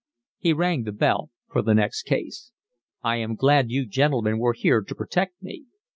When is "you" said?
3.69-3.85